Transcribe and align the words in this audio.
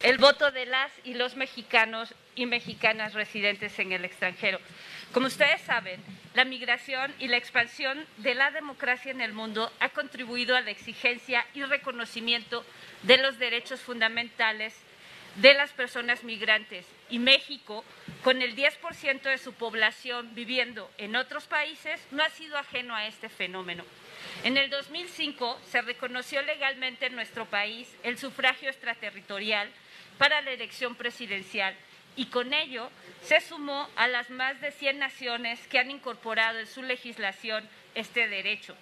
el 0.00 0.18
voto 0.18 0.52
de 0.52 0.64
las 0.64 0.92
y 1.02 1.14
los 1.14 1.34
mexicanos 1.34 2.14
y 2.36 2.46
mexicanas 2.46 3.14
residentes 3.14 3.76
en 3.80 3.90
el 3.90 4.04
extranjero. 4.04 4.60
Como 5.12 5.26
ustedes 5.26 5.60
saben, 5.62 6.00
la 6.34 6.44
migración 6.44 7.12
y 7.18 7.26
la 7.26 7.36
expansión 7.36 8.06
de 8.18 8.34
la 8.34 8.52
democracia 8.52 9.10
en 9.10 9.20
el 9.20 9.32
mundo 9.32 9.72
ha 9.80 9.88
contribuido 9.88 10.54
a 10.54 10.60
la 10.60 10.70
exigencia 10.70 11.44
y 11.52 11.64
reconocimiento 11.64 12.64
de 13.02 13.16
los 13.16 13.40
derechos 13.40 13.80
fundamentales 13.80 14.74
de 15.36 15.54
las 15.54 15.72
personas 15.72 16.22
migrantes 16.22 16.86
y 17.10 17.18
México, 17.18 17.84
con 18.22 18.40
el 18.40 18.54
10% 18.54 19.22
de 19.22 19.38
su 19.38 19.52
población 19.52 20.34
viviendo 20.34 20.90
en 20.98 21.16
otros 21.16 21.46
países, 21.46 22.00
no 22.12 22.22
ha 22.22 22.28
sido 22.30 22.56
ajeno 22.56 22.94
a 22.94 23.06
este 23.06 23.28
fenómeno. 23.28 23.84
En 24.44 24.56
el 24.56 24.70
2005 24.70 25.60
se 25.70 25.82
reconoció 25.82 26.42
legalmente 26.42 27.06
en 27.06 27.16
nuestro 27.16 27.46
país 27.46 27.88
el 28.04 28.18
sufragio 28.18 28.68
extraterritorial 28.68 29.68
para 30.18 30.40
la 30.42 30.50
elección 30.50 30.94
presidencial 30.94 31.74
y 32.16 32.26
con 32.26 32.52
ello 32.52 32.90
se 33.22 33.40
sumó 33.40 33.88
a 33.96 34.08
las 34.08 34.28
más 34.28 34.60
de 34.60 34.72
100 34.72 34.98
naciones 34.98 35.64
que 35.68 35.78
han 35.78 35.90
incorporado 35.90 36.58
en 36.58 36.66
su 36.66 36.82
legislación 36.82 37.68
este 37.94 38.26
derecho. 38.26 38.76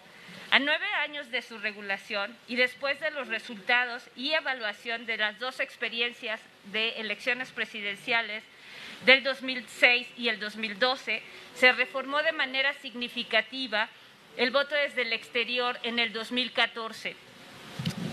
A 0.50 0.58
nueve 0.58 0.86
años 1.02 1.30
de 1.30 1.42
su 1.42 1.58
regulación 1.58 2.36
y 2.48 2.56
después 2.56 2.98
de 3.00 3.10
los 3.10 3.28
resultados 3.28 4.08
y 4.16 4.32
evaluación 4.32 5.04
de 5.04 5.16
las 5.16 5.38
dos 5.38 5.60
experiencias 5.60 6.40
de 6.72 6.90
elecciones 7.00 7.50
presidenciales 7.50 8.42
del 9.04 9.22
2006 9.22 10.08
y 10.16 10.28
el 10.28 10.38
2012, 10.38 11.22
se 11.54 11.72
reformó 11.72 12.22
de 12.22 12.32
manera 12.32 12.72
significativa 12.74 13.88
el 14.36 14.50
voto 14.50 14.74
desde 14.74 15.02
el 15.02 15.12
exterior 15.12 15.78
en 15.82 15.98
el 15.98 16.12
2014. 16.12 17.16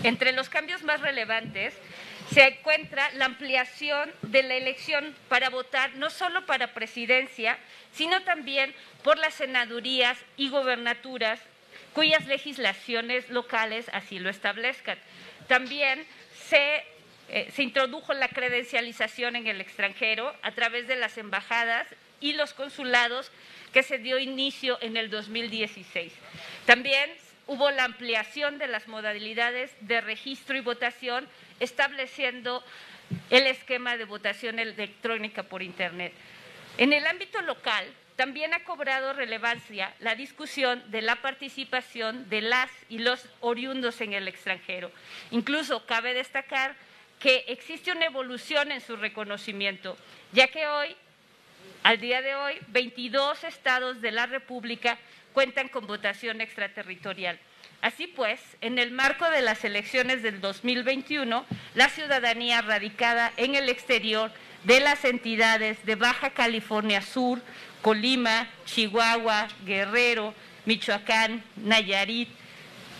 Entre 0.02 0.32
los 0.32 0.48
cambios 0.48 0.82
más 0.82 1.00
relevantes 1.00 1.74
se 2.34 2.48
encuentra 2.48 3.12
la 3.12 3.26
ampliación 3.26 4.12
de 4.22 4.42
la 4.42 4.54
elección 4.54 5.14
para 5.28 5.50
votar 5.50 5.94
no 5.94 6.10
solo 6.10 6.44
para 6.46 6.74
presidencia, 6.74 7.56
sino 7.92 8.22
también 8.22 8.74
por 9.04 9.18
las 9.18 9.34
senadurías 9.34 10.18
y 10.36 10.48
gobernaturas 10.48 11.38
cuyas 11.92 12.26
legislaciones 12.26 13.30
locales 13.30 13.86
así 13.92 14.18
lo 14.18 14.30
establezcan. 14.30 14.98
También 15.46 16.04
se, 16.48 16.82
eh, 17.28 17.52
se 17.54 17.62
introdujo 17.62 18.12
la 18.14 18.26
credencialización 18.26 19.36
en 19.36 19.46
el 19.46 19.60
extranjero 19.60 20.34
a 20.42 20.50
través 20.50 20.88
de 20.88 20.96
las 20.96 21.16
embajadas 21.18 21.86
y 22.20 22.32
los 22.32 22.52
consulados 22.52 23.30
que 23.72 23.84
se 23.84 23.98
dio 23.98 24.18
inicio 24.18 24.76
en 24.80 24.96
el 24.96 25.08
2016. 25.08 26.12
También 26.66 27.12
hubo 27.46 27.70
la 27.70 27.84
ampliación 27.84 28.58
de 28.58 28.66
las 28.66 28.88
modalidades 28.88 29.70
de 29.80 30.00
registro 30.00 30.56
y 30.56 30.60
votación, 30.60 31.28
estableciendo 31.60 32.64
el 33.30 33.46
esquema 33.46 33.96
de 33.96 34.04
votación 34.04 34.58
electrónica 34.58 35.42
por 35.42 35.62
Internet. 35.62 36.12
En 36.78 36.92
el 36.92 37.06
ámbito 37.06 37.40
local, 37.42 37.86
también 38.16 38.54
ha 38.54 38.64
cobrado 38.64 39.12
relevancia 39.12 39.94
la 39.98 40.14
discusión 40.14 40.82
de 40.90 41.02
la 41.02 41.16
participación 41.16 42.28
de 42.28 42.42
las 42.42 42.70
y 42.88 42.98
los 42.98 43.26
oriundos 43.40 44.00
en 44.00 44.12
el 44.12 44.28
extranjero. 44.28 44.90
Incluso 45.30 45.84
cabe 45.86 46.14
destacar 46.14 46.76
que 47.18 47.44
existe 47.48 47.90
una 47.90 48.06
evolución 48.06 48.70
en 48.70 48.80
su 48.80 48.96
reconocimiento, 48.96 49.96
ya 50.32 50.48
que 50.48 50.66
hoy 50.66 50.96
al 51.84 52.00
día 52.00 52.22
de 52.22 52.34
hoy, 52.34 52.54
22 52.68 53.44
estados 53.44 54.00
de 54.00 54.10
la 54.10 54.24
República 54.24 54.96
cuentan 55.34 55.68
con 55.68 55.86
votación 55.86 56.40
extraterritorial. 56.40 57.38
Así 57.84 58.06
pues, 58.06 58.40
en 58.62 58.78
el 58.78 58.92
marco 58.92 59.28
de 59.28 59.42
las 59.42 59.62
elecciones 59.62 60.22
del 60.22 60.40
2021, 60.40 61.44
la 61.74 61.90
ciudadanía 61.90 62.62
radicada 62.62 63.30
en 63.36 63.56
el 63.56 63.68
exterior 63.68 64.32
de 64.64 64.80
las 64.80 65.04
entidades 65.04 65.84
de 65.84 65.94
Baja 65.94 66.30
California 66.30 67.02
Sur, 67.02 67.42
Colima, 67.82 68.48
Chihuahua, 68.64 69.48
Guerrero, 69.66 70.32
Michoacán, 70.64 71.44
Nayarit, 71.56 72.30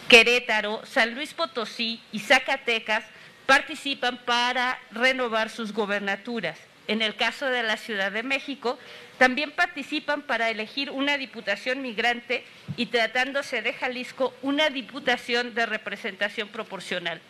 Querétaro, 0.06 0.84
San 0.84 1.15
Luis 1.15 1.33
Potosí 1.33 2.03
y 2.12 2.19
Zacatecas 2.19 3.06
participan 3.47 4.19
para 4.27 4.78
renovar 4.91 5.49
sus 5.49 5.72
gobernaturas. 5.72 6.59
En 6.87 7.03
el 7.03 7.17
caso 7.17 7.47
de 7.47 7.62
la 7.62 7.77
Ciudad 7.77 8.12
de 8.12 8.22
México, 8.22 8.78
también 9.19 9.53
participan 9.53 10.22
para 10.22 10.50
elegir 10.50 10.91
una 10.91 11.17
diputación 11.17 11.81
migrante 11.81 12.45
y 12.77 12.87
tratándose 12.87 13.62
de 13.62 13.72
Jalisco, 13.72 14.34
una 14.43 14.69
diputación 14.71 15.55
de 15.55 15.67
representación 15.67 16.49
proporcional. 16.49 17.21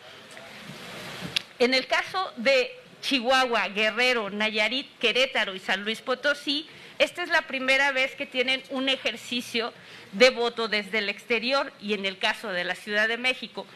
En 1.59 1.73
el 1.73 1.87
caso 1.87 2.33
de 2.37 2.71
Chihuahua, 3.01 3.69
Guerrero, 3.69 4.31
Nayarit, 4.31 4.99
Querétaro 4.99 5.55
y 5.55 5.61
San 5.61 5.85
Luis 5.85 6.01
Potosí, 6.01 6.67
esta 6.99 7.23
es 7.23 7.29
la 7.29 7.43
primera 7.43 7.93
vez 7.93 8.15
que 8.15 8.27
tienen 8.27 8.63
un 8.71 8.89
ejercicio 8.89 9.73
de 10.13 10.31
voto 10.31 10.69
desde 10.69 10.99
el 10.99 11.09
exterior 11.09 11.73
y 11.81 11.95
en 11.95 12.07
el 12.07 12.19
caso 12.19 12.51
de 12.51 12.65
la 12.65 12.75
Ciudad 12.75 13.09
de 13.09 13.19
México, 13.19 13.67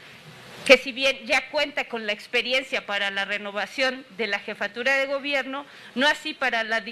que 0.68 0.76
si 0.76 0.92
bien 0.92 1.16
ya 1.24 1.48
cuenta 1.48 1.84
con 1.84 2.06
la 2.06 2.12
experiencia 2.12 2.84
para 2.84 3.10
la 3.10 3.24
renovación 3.24 4.04
de 4.18 4.26
la 4.26 4.38
jefatura 4.38 4.96
de 4.96 5.06
gobierno, 5.06 5.64
no 5.94 6.06
así 6.06 6.34
para 6.34 6.62
la, 6.62 6.84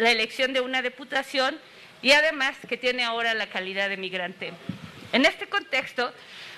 elección 0.00 0.52
de 0.52 0.60
una 0.60 0.82
diputación 0.82 1.56
y 2.02 2.10
además 2.10 2.56
que 2.68 2.76
tiene 2.76 3.04
ahora 3.04 3.32
la 3.34 3.46
calidad 3.46 3.88
de 3.88 3.96
migrante. 3.96 4.52
En 5.12 5.24
este 5.24 5.46
contexto, 5.46 6.12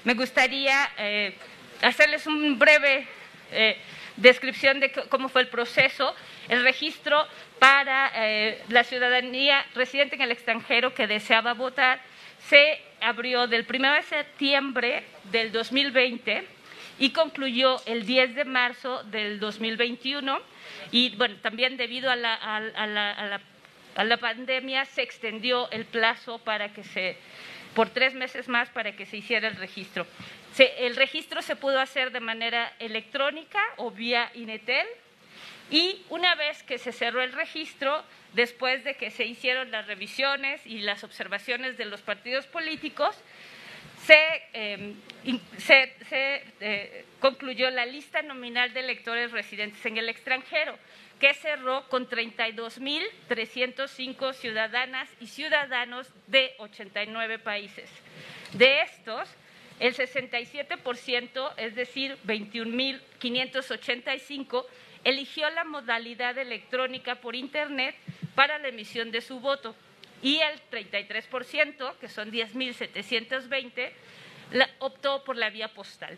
me 0.04 0.14
gustaría 0.14 0.90
eh, 0.96 1.36
hacerles 1.82 2.26
un 2.26 2.58
breve 2.58 3.06
eh, 3.50 3.76
descripción 4.16 4.80
de 4.80 4.92
cómo 5.10 5.28
fue 5.28 5.42
el 5.42 5.48
proceso, 5.48 6.16
el 6.48 6.62
registro 6.62 7.22
para 7.58 8.12
eh, 8.14 8.62
la 8.70 8.82
ciudadanía 8.82 9.62
residente 9.74 10.16
en 10.16 10.22
el 10.22 10.30
extranjero 10.30 10.94
que 10.94 11.06
deseaba 11.06 11.52
votar 11.52 12.00
se 12.48 12.80
abrió 13.02 13.46
del 13.46 13.66
1 13.68 13.92
de 13.92 14.02
septiembre 14.04 15.04
del 15.24 15.52
2020 15.52 16.61
y 17.02 17.10
concluyó 17.10 17.82
el 17.86 18.06
10 18.06 18.36
de 18.36 18.44
marzo 18.44 19.02
del 19.02 19.40
2021 19.40 20.38
y 20.92 21.16
bueno, 21.16 21.34
también 21.42 21.76
debido 21.76 22.08
a 22.12 22.14
la, 22.14 22.32
a 22.36 24.04
la, 24.04 24.16
pandemia 24.18 24.84
se 24.84 25.02
extendió 25.02 25.68
el 25.72 25.84
plazo 25.84 26.38
para 26.38 26.72
que 26.72 26.84
se 26.84 27.16
por 27.74 27.90
tres 27.90 28.14
meses 28.14 28.46
más 28.46 28.70
para 28.70 28.92
que 28.92 29.04
se 29.04 29.16
hiciera 29.16 29.48
el 29.48 29.56
registro. 29.56 30.06
el 30.78 30.94
registro 30.94 31.42
se 31.42 31.56
pudo 31.56 31.80
hacer 31.80 32.12
de 32.12 32.20
manera 32.20 32.72
electrónica 32.78 33.60
o 33.78 33.90
vía 33.90 34.30
Inetel 34.34 34.86
y 35.72 36.04
una 36.08 36.36
vez 36.36 36.62
que 36.62 36.78
se 36.78 36.92
cerró 36.92 37.20
el 37.20 37.32
registro, 37.32 38.04
después 38.34 38.84
de 38.84 38.94
que 38.94 39.10
se 39.10 39.24
hicieron 39.24 39.72
las 39.72 39.88
revisiones 39.88 40.64
y 40.66 40.82
las 40.82 41.02
observaciones 41.02 41.76
de 41.76 41.86
los 41.86 42.00
partidos 42.00 42.46
políticos, 42.46 43.16
se, 44.06 44.42
em, 44.52 44.94
eh, 46.60 47.04
concluyó 47.20 47.70
la 47.70 47.86
lista 47.86 48.20
nominal 48.22 48.74
de 48.74 48.80
electores 48.80 49.30
residentes 49.30 49.86
en 49.86 49.96
el 49.96 50.08
extranjero, 50.08 50.76
que 51.20 51.32
cerró 51.34 51.88
con 51.88 52.08
32.305 52.08 54.32
ciudadanas 54.32 55.08
y 55.20 55.28
ciudadanos 55.28 56.08
de 56.26 56.52
89 56.58 57.38
países. 57.38 57.88
De 58.54 58.80
estos, 58.82 59.28
el 59.78 59.94
67%, 59.94 61.52
es 61.56 61.76
decir, 61.76 62.18
21.585, 62.24 64.66
eligió 65.04 65.48
la 65.50 65.62
modalidad 65.64 66.36
electrónica 66.38 67.16
por 67.16 67.34
Internet 67.36 67.94
para 68.34 68.58
la 68.58 68.68
emisión 68.68 69.10
de 69.12 69.20
su 69.20 69.40
voto 69.40 69.76
y 70.22 70.38
el 70.38 70.60
33%, 70.70 71.98
que 71.98 72.08
son 72.08 72.30
10.720, 72.30 73.90
optó 74.78 75.24
por 75.24 75.36
la 75.36 75.50
vía 75.50 75.68
postal. 75.68 76.16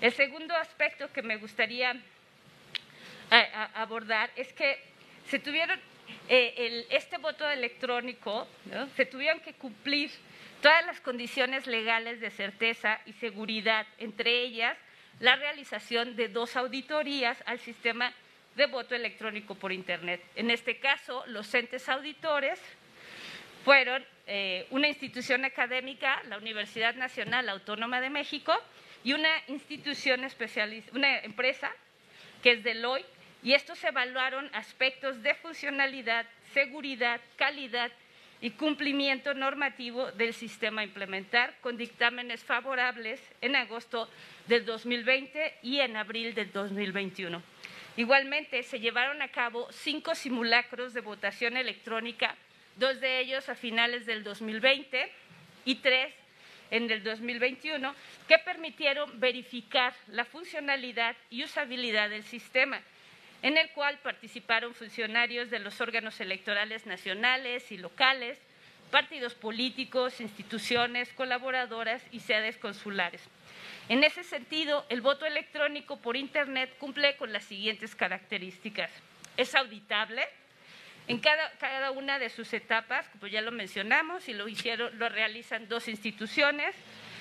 El 0.00 0.12
segundo 0.12 0.54
aspecto 0.54 1.10
que 1.12 1.22
me 1.22 1.36
gustaría 1.36 1.92
eh, 3.30 3.48
abordar 3.74 4.30
es 4.36 4.52
que 4.52 4.78
se 5.28 5.38
tuvieron 5.38 5.80
eh, 6.28 6.86
este 6.90 7.18
voto 7.18 7.48
electrónico, 7.48 8.46
se 8.96 9.06
tuvieron 9.06 9.40
que 9.40 9.54
cumplir 9.54 10.10
todas 10.60 10.84
las 10.86 11.00
condiciones 11.00 11.66
legales 11.66 12.20
de 12.20 12.30
certeza 12.30 13.00
y 13.06 13.12
seguridad, 13.14 13.86
entre 13.98 14.42
ellas 14.42 14.76
la 15.20 15.36
realización 15.36 16.16
de 16.16 16.28
dos 16.28 16.56
auditorías 16.56 17.42
al 17.46 17.58
sistema 17.58 18.12
de 18.54 18.66
voto 18.66 18.94
electrónico 18.94 19.54
por 19.54 19.72
Internet. 19.72 20.22
En 20.34 20.50
este 20.50 20.78
caso, 20.78 21.24
los 21.26 21.52
entes 21.54 21.88
auditores 21.88 22.60
fueron 23.66 24.06
eh, 24.28 24.64
una 24.70 24.86
institución 24.86 25.44
académica, 25.44 26.22
la 26.28 26.38
Universidad 26.38 26.94
Nacional 26.94 27.48
Autónoma 27.48 28.00
de 28.00 28.10
México, 28.10 28.54
y 29.02 29.12
una 29.12 29.28
institución 29.48 30.22
especializada, 30.22 30.96
una 30.96 31.18
empresa 31.18 31.72
que 32.44 32.52
es 32.52 32.62
Deloitte, 32.62 33.08
y 33.42 33.54
estos 33.54 33.82
evaluaron 33.82 34.48
aspectos 34.52 35.20
de 35.20 35.34
funcionalidad, 35.34 36.26
seguridad, 36.54 37.20
calidad 37.34 37.90
y 38.40 38.50
cumplimiento 38.50 39.34
normativo 39.34 40.12
del 40.12 40.32
sistema 40.32 40.84
implementar 40.84 41.56
con 41.60 41.76
dictámenes 41.76 42.44
favorables 42.44 43.20
en 43.40 43.56
agosto 43.56 44.08
del 44.46 44.64
2020 44.64 45.56
y 45.62 45.80
en 45.80 45.96
abril 45.96 46.36
del 46.36 46.52
2021. 46.52 47.42
Igualmente, 47.96 48.62
se 48.62 48.78
llevaron 48.78 49.22
a 49.22 49.28
cabo 49.28 49.66
cinco 49.72 50.14
simulacros 50.14 50.94
de 50.94 51.00
votación 51.00 51.56
electrónica, 51.56 52.36
dos 52.76 53.00
de 53.00 53.20
ellos 53.20 53.48
a 53.48 53.54
finales 53.54 54.06
del 54.06 54.22
2020 54.22 55.10
y 55.64 55.74
tres 55.76 56.14
en 56.70 56.90
el 56.90 57.02
2021, 57.02 57.94
que 58.26 58.38
permitieron 58.38 59.18
verificar 59.20 59.94
la 60.08 60.24
funcionalidad 60.24 61.16
y 61.30 61.44
usabilidad 61.44 62.10
del 62.10 62.24
sistema, 62.24 62.80
en 63.42 63.56
el 63.56 63.70
cual 63.70 63.98
participaron 64.02 64.74
funcionarios 64.74 65.50
de 65.50 65.58
los 65.58 65.80
órganos 65.80 66.20
electorales 66.20 66.86
nacionales 66.86 67.70
y 67.70 67.78
locales, 67.78 68.38
partidos 68.90 69.34
políticos, 69.34 70.20
instituciones, 70.20 71.12
colaboradoras 71.12 72.02
y 72.10 72.20
sedes 72.20 72.56
consulares. 72.56 73.22
En 73.88 74.02
ese 74.02 74.24
sentido, 74.24 74.84
el 74.88 75.00
voto 75.00 75.26
electrónico 75.26 76.00
por 76.00 76.16
Internet 76.16 76.74
cumple 76.78 77.16
con 77.16 77.32
las 77.32 77.44
siguientes 77.44 77.94
características. 77.94 78.90
Es 79.36 79.54
auditable 79.54 80.26
en 81.08 81.20
cada, 81.20 81.90
una 81.92 82.18
de 82.18 82.30
sus 82.30 82.52
etapas, 82.52 83.08
como 83.10 83.28
ya 83.28 83.40
lo 83.40 83.52
mencionamos, 83.52 84.28
y 84.28 84.34
lo 84.34 84.48
hicieron, 84.48 84.98
lo 84.98 85.08
realizan 85.08 85.68
dos 85.68 85.86
instituciones, 85.86 86.74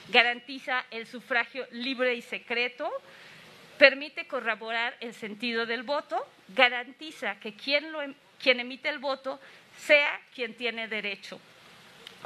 garantiza 0.10 0.86
el 0.90 1.06
sufragio 1.06 1.68
libre 1.72 2.16
y 2.16 2.22
secreto, 2.22 2.92
permite 3.78 4.28
corroborar 4.28 4.96
el 5.02 5.14
sentido 5.14 5.66
del 5.66 5.84
voto, 5.84 6.26
garantiza 6.50 7.40
que 7.40 7.54
quien, 7.54 7.92
lo, 7.92 8.02
em, 8.02 8.16
quien 8.42 8.60
emite 8.60 8.90
el 8.90 9.00
voto 9.00 9.40
sea 9.78 10.20
quien 10.34 10.56
tiene 10.56 10.88
derecho, 10.88 11.40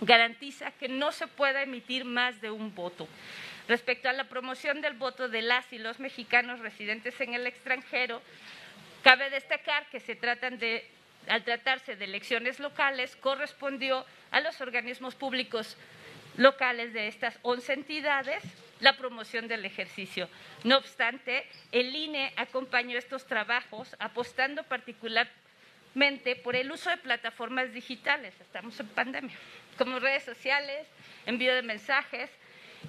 garantiza 0.02 0.72
que 0.72 0.88
no 0.88 1.12
se 1.12 1.28
pueda 1.28 1.62
emitir 1.62 2.06
más 2.06 2.40
de 2.40 2.52
un 2.52 2.74
voto. 2.74 3.08
Respecto 3.68 4.08
a 4.08 4.14
la 4.14 4.30
promoción 4.30 4.82
del 4.82 4.94
voto 4.94 5.28
de 5.28 5.42
las 5.42 5.72
y 5.74 5.78
los 5.78 6.00
mexicanos 6.00 6.60
residentes 6.60 7.20
en 7.20 7.34
el 7.34 7.46
extranjero, 7.46 8.22
cabe 9.04 9.30
destacar 9.30 9.86
que 9.90 10.00
se 10.00 10.16
tratan 10.16 10.58
de, 10.58 10.90
al 11.30 11.44
tratarse 11.44 11.96
de 11.96 12.06
elecciones 12.06 12.60
locales, 12.60 13.16
correspondió 13.16 14.06
a 14.32 14.42
los 14.42 14.60
organismos 14.62 15.16
públicos 15.16 15.78
locales 16.38 16.94
de 16.94 17.08
estas 17.08 17.38
11 17.42 17.74
entidades 17.74 18.44
la 18.80 18.98
promoción 18.98 19.48
del 19.48 19.66
ejercicio. 19.66 20.30
No 20.64 20.78
obstante, 20.78 21.46
el 21.72 21.96
INE 21.96 22.34
acompañó 22.38 22.98
estos 22.98 23.26
trabajos 23.26 23.96
apostando 24.00 24.64
particularmente 24.64 26.36
por 26.44 26.56
el 26.56 26.72
uso 26.72 26.90
de 26.90 26.98
plataformas 26.98 27.74
digitales, 27.74 28.34
estamos 28.40 28.80
en 28.80 28.88
pandemia, 28.88 29.36
como 29.78 30.00
redes 30.00 30.24
sociales, 30.24 30.88
envío 31.26 31.54
de 31.54 31.62
mensajes, 31.62 32.30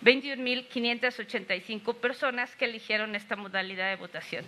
21.585 0.04 1.96
personas 1.96 2.56
que 2.56 2.66
eligieron 2.66 3.16
esta 3.16 3.36
modalidad 3.36 3.90
de 3.90 3.96
votación. 3.98 4.46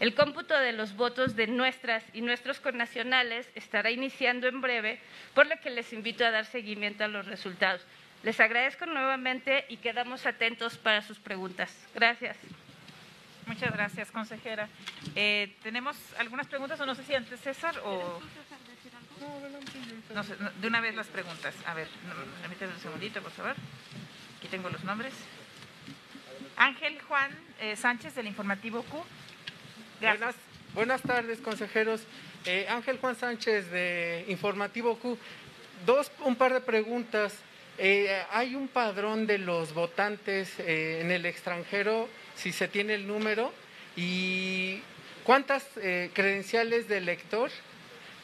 El 0.00 0.14
cómputo 0.14 0.58
de 0.58 0.72
los 0.72 0.96
votos 0.96 1.36
de 1.36 1.46
nuestras 1.46 2.02
y 2.12 2.22
nuestros 2.22 2.60
connacionales 2.60 3.48
estará 3.54 3.90
iniciando 3.90 4.48
en 4.48 4.60
breve, 4.60 4.98
por 5.34 5.46
lo 5.46 5.56
que 5.60 5.70
les 5.70 5.92
invito 5.92 6.24
a 6.24 6.30
dar 6.30 6.46
seguimiento 6.46 7.04
a 7.04 7.08
los 7.08 7.26
resultados. 7.26 7.84
Les 8.22 8.40
agradezco 8.40 8.86
nuevamente 8.86 9.66
y 9.68 9.76
quedamos 9.76 10.24
atentos 10.24 10.78
para 10.78 11.02
sus 11.02 11.18
preguntas. 11.18 11.70
Gracias. 11.94 12.38
Muchas 13.46 13.70
gracias, 13.72 14.10
consejera. 14.10 14.68
Eh, 15.14 15.54
¿Tenemos 15.62 15.96
algunas 16.18 16.46
preguntas 16.46 16.80
o 16.80 16.86
no 16.86 16.94
sé 16.94 17.04
si 17.04 17.14
antes 17.14 17.38
César 17.40 17.78
o...? 17.84 18.20
No, 20.14 20.22
de 20.60 20.66
una 20.66 20.80
vez 20.80 20.94
las 20.94 21.06
preguntas. 21.08 21.54
A 21.66 21.74
ver, 21.74 21.88
permíteme 22.40 22.72
un 22.72 22.80
segundito, 22.80 23.22
por 23.22 23.32
favor. 23.32 23.54
Aquí 24.44 24.50
tengo 24.50 24.68
los 24.68 24.84
nombres. 24.84 25.14
Ángel 26.58 27.00
Juan 27.08 27.30
eh, 27.62 27.76
Sánchez 27.76 28.14
del 28.14 28.26
Informativo 28.26 28.82
Q. 28.82 29.02
Buenas, 30.02 30.34
buenas, 30.74 31.00
tardes, 31.00 31.38
consejeros. 31.38 32.02
Eh, 32.44 32.66
Ángel 32.68 32.98
Juan 32.98 33.16
Sánchez 33.16 33.70
de 33.70 34.26
Informativo 34.28 34.98
Q. 34.98 35.16
Dos, 35.86 36.12
un 36.26 36.36
par 36.36 36.52
de 36.52 36.60
preguntas. 36.60 37.38
Eh, 37.78 38.22
¿Hay 38.32 38.54
un 38.54 38.68
padrón 38.68 39.26
de 39.26 39.38
los 39.38 39.72
votantes 39.72 40.52
en 40.58 41.10
el 41.10 41.24
extranjero, 41.24 42.06
si 42.36 42.52
se 42.52 42.68
tiene 42.68 42.96
el 42.96 43.06
número? 43.06 43.50
¿Y 43.96 44.82
cuántas 45.22 45.66
credenciales 46.12 46.86
de 46.86 46.98
elector 46.98 47.50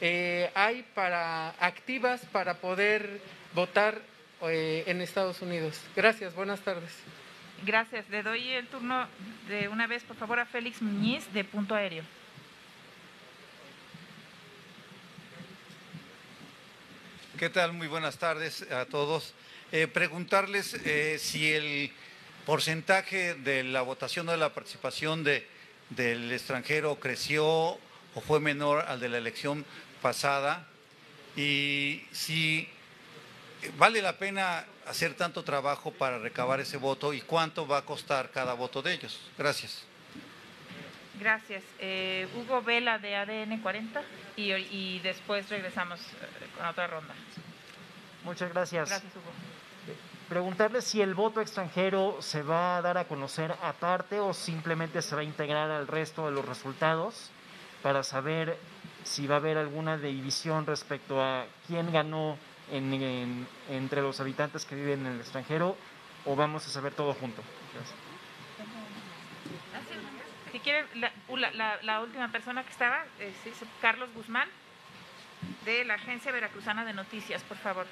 hay 0.02 0.84
para 0.94 1.48
activas 1.60 2.20
para 2.30 2.58
poder 2.58 3.22
votar 3.54 4.09
eh, 4.42 4.84
en 4.86 5.00
Estados 5.00 5.42
Unidos. 5.42 5.80
Gracias, 5.94 6.34
buenas 6.34 6.60
tardes. 6.60 6.92
Gracias. 7.64 8.08
Le 8.08 8.22
doy 8.22 8.48
el 8.48 8.66
turno 8.68 9.06
de 9.48 9.68
una 9.68 9.86
vez, 9.86 10.02
por 10.02 10.16
favor, 10.16 10.38
a 10.40 10.46
Félix 10.46 10.80
Muñiz 10.80 11.30
de 11.32 11.44
Punto 11.44 11.74
Aéreo. 11.74 12.04
¿Qué 17.38 17.50
tal? 17.50 17.72
Muy 17.72 17.86
buenas 17.86 18.18
tardes 18.18 18.70
a 18.70 18.84
todos. 18.86 19.34
Eh, 19.72 19.86
preguntarles 19.86 20.74
eh, 20.74 21.18
si 21.18 21.52
el 21.52 21.92
porcentaje 22.44 23.34
de 23.34 23.62
la 23.62 23.82
votación 23.82 24.28
o 24.28 24.32
de 24.32 24.38
la 24.38 24.52
participación 24.52 25.22
de, 25.24 25.46
del 25.90 26.32
extranjero 26.32 26.96
creció 26.96 27.46
o 27.46 28.20
fue 28.26 28.40
menor 28.40 28.84
al 28.88 29.00
de 29.00 29.08
la 29.08 29.18
elección 29.18 29.64
pasada 30.02 30.66
y 31.36 32.02
si 32.12 32.68
¿Vale 33.76 34.00
la 34.00 34.16
pena 34.16 34.64
hacer 34.86 35.14
tanto 35.14 35.42
trabajo 35.44 35.92
para 35.92 36.18
recabar 36.18 36.60
ese 36.60 36.76
voto 36.76 37.12
y 37.12 37.20
cuánto 37.20 37.66
va 37.66 37.78
a 37.78 37.82
costar 37.82 38.30
cada 38.30 38.54
voto 38.54 38.82
de 38.82 38.94
ellos? 38.94 39.20
Gracias. 39.36 39.84
Gracias. 41.18 41.62
Eh, 41.78 42.26
Hugo 42.34 42.62
Vela 42.62 42.98
de 42.98 43.14
ADN 43.14 43.60
40 43.60 44.02
y, 44.36 44.98
después 45.00 45.48
regresamos 45.50 46.00
eh, 46.00 46.46
con 46.56 46.66
otra 46.66 46.86
ronda. 46.86 47.14
Muchas 48.24 48.50
gracias. 48.52 48.88
Gracias, 48.88 49.12
Hugo. 49.14 49.30
preguntarle 50.30 50.80
si 50.80 51.02
el 51.02 51.14
voto 51.14 51.42
extranjero 51.42 52.16
se 52.20 52.42
va 52.42 52.78
a 52.78 52.82
dar 52.82 52.96
a 52.96 53.04
conocer 53.04 53.54
aparte 53.62 54.18
o 54.18 54.32
simplemente 54.32 55.02
se 55.02 55.14
va 55.14 55.20
a 55.20 55.24
integrar 55.24 55.70
al 55.70 55.86
resto 55.86 56.24
de 56.24 56.32
los 56.32 56.44
resultados 56.46 57.30
para 57.82 58.02
saber 58.02 58.56
si 59.04 59.26
va 59.26 59.36
a 59.36 59.38
haber 59.38 59.58
alguna 59.58 59.98
división 59.98 60.66
respecto 60.66 61.22
a 61.22 61.46
quién 61.66 61.92
ganó 61.92 62.38
entre 62.72 64.02
los 64.02 64.20
habitantes 64.20 64.64
que 64.64 64.74
viven 64.74 65.06
en 65.06 65.12
el 65.14 65.20
extranjero 65.20 65.76
o 66.24 66.36
vamos 66.36 66.66
a 66.66 66.70
saber 66.70 66.94
todo 66.94 67.14
junto. 67.14 67.42
Si 70.52 70.58
quiere, 70.60 70.84
la, 71.82 72.00
última 72.00 72.28
persona 72.28 72.64
que 72.64 72.70
estaba, 72.70 73.04
es 73.18 73.34
Carlos 73.80 74.10
Guzmán, 74.14 74.48
de 75.64 75.84
la 75.84 75.94
Agencia 75.94 76.32
Veracruzana 76.32 76.84
de 76.84 76.92
Noticias, 76.92 77.42
por 77.42 77.56
favor. 77.56 77.86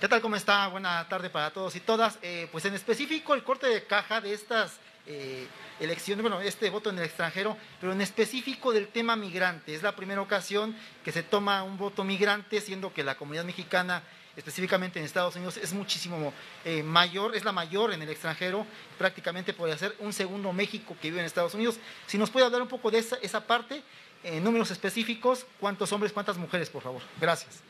¿Qué 0.00 0.08
tal? 0.08 0.20
¿Cómo 0.20 0.36
está? 0.36 0.66
Buena 0.68 1.08
tarde 1.08 1.30
para 1.30 1.52
todos 1.52 1.76
y 1.76 1.80
todas. 1.80 2.18
Eh, 2.22 2.48
pues 2.50 2.64
en 2.64 2.74
específico 2.74 3.34
el 3.34 3.44
corte 3.44 3.68
de 3.68 3.86
caja 3.86 4.20
de 4.20 4.34
estas 4.34 4.80
eh, 5.06 5.46
elecciones, 5.80 6.22
bueno, 6.22 6.40
este 6.40 6.70
voto 6.70 6.90
en 6.90 6.98
el 6.98 7.04
extranjero, 7.04 7.56
pero 7.80 7.92
en 7.92 8.00
específico 8.00 8.72
del 8.72 8.88
tema 8.88 9.16
migrante. 9.16 9.74
Es 9.74 9.82
la 9.82 9.96
primera 9.96 10.20
ocasión 10.20 10.76
que 11.04 11.12
se 11.12 11.22
toma 11.22 11.62
un 11.62 11.78
voto 11.78 12.04
migrante, 12.04 12.60
siendo 12.60 12.92
que 12.92 13.02
la 13.02 13.16
comunidad 13.16 13.44
mexicana 13.44 14.02
específicamente 14.36 14.98
en 14.98 15.04
Estados 15.04 15.36
Unidos, 15.36 15.56
es 15.56 15.72
muchísimo 15.72 16.32
eh, 16.64 16.82
mayor, 16.82 17.36
es 17.36 17.44
la 17.44 17.52
mayor 17.52 17.92
en 17.92 18.02
el 18.02 18.08
extranjero, 18.08 18.66
prácticamente 18.98 19.52
podría 19.52 19.76
ser 19.76 19.94
un 19.98 20.12
segundo 20.12 20.52
México 20.52 20.96
que 21.00 21.08
vive 21.08 21.20
en 21.20 21.26
Estados 21.26 21.54
Unidos. 21.54 21.78
Si 22.06 22.18
nos 22.18 22.30
puede 22.30 22.46
hablar 22.46 22.62
un 22.62 22.68
poco 22.68 22.90
de 22.90 22.98
esa, 22.98 23.16
esa 23.16 23.46
parte, 23.46 23.82
en 24.24 24.42
números 24.42 24.70
específicos, 24.70 25.46
cuántos 25.58 25.92
hombres, 25.92 26.12
cuántas 26.12 26.36
mujeres, 26.38 26.70
por 26.70 26.82
favor. 26.82 27.02
Gracias. 27.20 27.60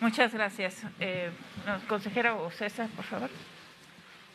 Muchas 0.00 0.32
gracias. 0.32 0.82
Eh, 1.00 1.30
consejera 1.88 2.34
o 2.34 2.50
César, 2.50 2.88
por 2.90 3.04
favor. 3.04 3.30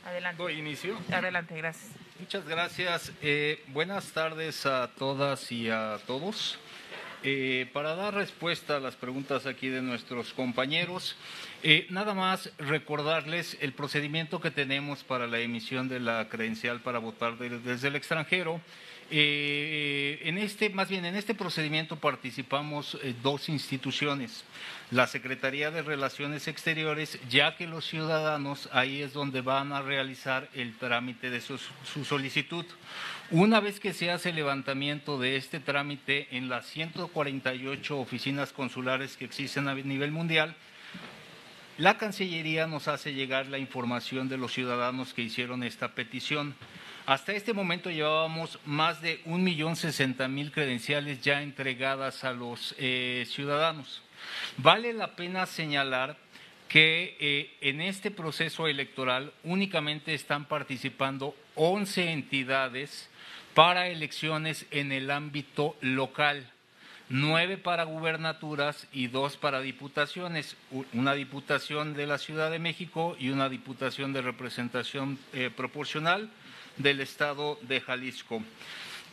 Adelante. 0.06 0.42
Doy 0.42 0.60
inicio. 0.60 0.98
Adelante, 1.12 1.56
gracias. 1.56 2.03
Muchas 2.20 2.48
gracias. 2.48 3.12
Eh, 3.24 3.64
buenas 3.70 4.12
tardes 4.12 4.68
a 4.68 4.92
todas 4.98 5.52
y 5.52 5.70
a 5.70 5.98
todos. 6.06 6.60
Eh, 7.24 7.68
para 7.74 7.96
dar 7.96 8.14
respuesta 8.14 8.78
a 8.78 8.80
las 8.80 8.96
preguntas 8.96 9.48
aquí 9.48 9.68
de 9.70 9.82
nuestros 9.82 10.32
compañeros, 10.34 11.16
eh, 11.64 11.88
nada 11.90 12.14
más 12.14 12.52
recordarles 12.60 13.58
el 13.62 13.74
procedimiento 13.74 14.40
que 14.40 14.52
tenemos 14.52 15.04
para 15.04 15.26
la 15.26 15.40
emisión 15.40 15.90
de 15.90 16.00
la 16.00 16.30
credencial 16.30 16.82
para 16.82 17.00
votar 17.00 17.38
desde 17.38 17.88
el 17.88 17.96
extranjero. 17.96 18.62
Eh, 19.12 20.20
en 20.24 20.38
este, 20.38 20.70
más 20.70 20.90
bien 20.90 21.06
en 21.06 21.16
este 21.16 21.36
procedimiento 21.36 21.98
participamos 21.98 22.98
dos 23.22 23.50
instituciones, 23.50 24.44
la 24.92 25.08
Secretaría 25.08 25.72
de 25.72 25.82
Relaciones 25.82 26.48
Exteriores, 26.48 27.20
ya 27.30 27.56
que 27.56 27.68
los 27.68 27.86
ciudadanos 27.86 28.70
ahí 28.72 29.02
es 29.02 29.14
donde 29.14 29.42
van 29.42 29.74
a 29.74 29.82
realizar 29.82 30.50
el 30.54 30.78
trámite 30.78 31.30
de 31.30 31.42
su 31.42 31.58
solicitud. 32.06 32.66
Una 33.32 33.60
vez 33.60 33.80
que 33.80 33.94
se 33.94 34.12
hace 34.12 34.30
el 34.30 34.36
levantamiento 34.36 35.18
de 35.18 35.38
este 35.38 35.60
trámite 35.60 36.28
en 36.36 36.50
las 36.50 36.68
148 36.68 38.00
oficinas 38.00 38.54
consulares 38.54 39.18
que 39.18 39.26
existen 39.26 39.68
a 39.68 39.76
nivel 39.76 40.12
mundial, 40.12 40.56
la 41.80 41.98
Cancillería 41.98 42.68
nos 42.68 42.88
hace 42.88 43.16
llegar 43.16 43.48
la 43.48 43.58
información 43.58 44.30
de 44.30 44.38
los 44.38 44.54
ciudadanos 44.54 45.16
que 45.16 45.24
hicieron 45.24 45.64
esta 45.64 45.96
petición. 45.96 46.54
Hasta 47.06 47.34
este 47.34 47.52
momento 47.52 47.92
llevábamos 47.92 48.60
más 48.66 49.02
de 49.02 49.22
1.060.000 49.26 50.52
credenciales 50.52 51.22
ya 51.22 51.42
entregadas 51.42 52.24
a 52.24 52.32
los 52.32 52.74
eh, 52.78 53.26
ciudadanos. 53.28 54.02
Vale 54.56 54.94
la 54.94 55.18
pena 55.18 55.46
señalar 55.46 56.16
que 56.70 57.18
eh, 57.20 57.58
en 57.60 57.82
este 57.82 58.10
proceso 58.10 58.68
electoral 58.70 59.34
únicamente 59.44 60.14
están 60.14 60.46
participando 60.46 61.36
11 61.56 62.10
entidades 62.12 63.10
para 63.54 63.90
elecciones 63.90 64.66
en 64.72 64.94
el 64.94 65.12
ámbito 65.12 65.76
local, 65.82 66.50
nueve 67.10 67.58
para 67.58 67.84
gubernaturas 67.84 68.88
y 68.94 69.08
dos 69.08 69.36
para 69.36 69.60
diputaciones, 69.60 70.56
una 70.94 71.16
diputación 71.16 71.96
de 71.96 72.08
la 72.08 72.18
Ciudad 72.18 72.50
de 72.50 72.60
México 72.60 73.18
y 73.20 73.30
una 73.30 73.50
diputación 73.50 74.14
de 74.14 74.22
representación 74.22 75.20
eh, 75.34 75.52
proporcional 75.54 76.30
del 76.78 77.02
Estado 77.02 77.60
de 77.62 77.82
Jalisco. 77.82 78.42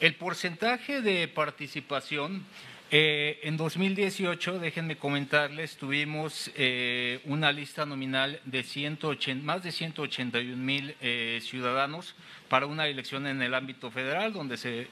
El 0.01 0.15
porcentaje 0.15 1.03
de 1.03 1.29
participación 1.29 2.45
eh, 2.93 3.39
en 3.45 3.57
2018, 3.57 4.59
déjenme 4.59 4.97
comentarles, 4.97 5.77
tuvimos 5.77 6.51
eh, 6.57 7.21
una 7.25 7.53
lista 7.53 7.87
nominal 7.87 8.41
de 8.45 8.65
180, 8.65 9.45
más 9.45 9.63
de 9.63 9.71
181 9.71 10.57
mil 10.57 10.97
eh, 11.01 11.41
ciudadanos 11.43 12.17
para 12.49 12.67
una 12.67 12.89
elección 12.89 13.29
en 13.29 13.43
el 13.43 13.55
ámbito 13.55 13.93
federal, 13.93 14.33
donde 14.33 14.57
se, 14.57 14.89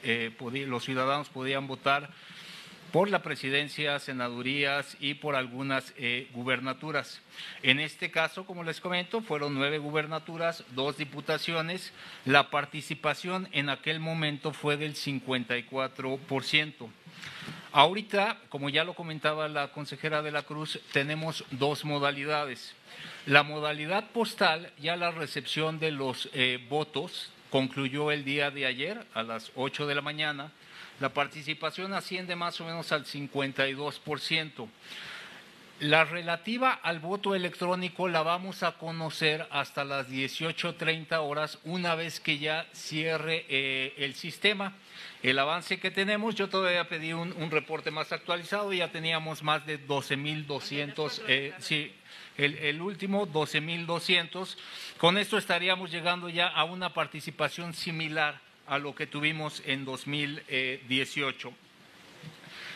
los 0.65 0.85
ciudadanos 0.85 1.27
podían 1.27 1.67
votar 1.67 2.09
por 2.91 3.09
la 3.09 3.21
presidencia, 3.21 3.99
senadurías 3.99 4.97
y 4.99 5.15
por 5.15 5.35
algunas 5.35 5.93
gubernaturas. 6.33 7.21
En 7.63 7.79
este 7.79 8.11
caso, 8.11 8.45
como 8.45 8.63
les 8.63 8.81
comento, 8.81 9.21
fueron 9.21 9.55
nueve 9.55 9.77
gubernaturas, 9.77 10.63
dos 10.71 10.97
diputaciones. 10.97 11.93
La 12.25 12.49
participación 12.49 13.47
en 13.51 13.69
aquel 13.69 13.99
momento 13.99 14.53
fue 14.53 14.77
del 14.77 14.95
54 14.95 16.17
por 16.27 16.43
ciento. 16.43 16.89
Ahorita, 17.71 18.39
como 18.49 18.69
ya 18.69 18.83
lo 18.83 18.95
comentaba 18.95 19.47
la 19.47 19.67
consejera 19.67 20.23
de 20.23 20.31
la 20.31 20.41
Cruz, 20.41 20.79
tenemos 20.91 21.45
dos 21.51 21.85
modalidades. 21.85 22.73
La 23.27 23.43
modalidad 23.43 24.09
postal, 24.09 24.71
ya 24.79 24.95
la 24.95 25.11
recepción 25.11 25.79
de 25.79 25.91
los 25.91 26.29
eh, 26.33 26.65
votos 26.67 27.31
concluyó 27.51 28.11
el 28.11 28.23
día 28.25 28.49
de 28.49 28.65
ayer 28.65 29.05
a 29.13 29.21
las 29.21 29.51
8 29.55 29.85
de 29.85 29.95
la 29.95 30.01
mañana. 30.01 30.51
La 30.99 31.09
participación 31.09 31.93
asciende 31.93 32.35
más 32.35 32.59
o 32.59 32.65
menos 32.65 32.91
al 32.91 33.05
52%. 33.05 34.67
La 35.79 36.03
relativa 36.03 36.73
al 36.73 36.99
voto 36.99 37.35
electrónico 37.35 38.09
la 38.09 38.21
vamos 38.21 38.63
a 38.63 38.73
conocer 38.73 39.47
hasta 39.49 39.85
las 39.85 40.09
18.30 40.09 41.17
horas 41.21 41.57
una 41.63 41.95
vez 41.95 42.19
que 42.19 42.37
ya 42.37 42.67
cierre 42.73 43.45
eh, 43.47 43.93
el 43.97 44.13
sistema. 44.13 44.73
El 45.23 45.39
avance 45.39 45.79
que 45.79 45.89
tenemos, 45.89 46.35
yo 46.35 46.49
todavía 46.49 46.89
pedí 46.89 47.13
un, 47.13 47.49
reporte 47.49 47.91
más 47.91 48.11
actualizado, 48.11 48.73
ya 48.73 48.91
teníamos 48.91 49.41
más 49.41 49.65
de 49.65 49.79
12.200, 49.79 51.21
eh, 51.29 51.53
sí, 51.59 51.93
el, 52.35 52.57
el 52.57 52.81
último 52.81 53.25
12.200. 53.25 54.57
Con 54.97 55.17
esto 55.17 55.37
estaríamos 55.37 55.91
llegando 55.91 56.27
ya 56.27 56.49
a 56.49 56.65
una 56.65 56.93
participación 56.93 57.73
similar 57.73 58.48
a 58.69 58.77
lo 58.77 58.95
que 58.95 59.07
tuvimos 59.07 59.61
en 59.65 59.83
2018. 59.83 61.51